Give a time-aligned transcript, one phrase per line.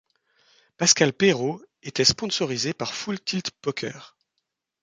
[0.77, 4.17] Pascal Perrault était sponsorisé par Full Tilt Poker.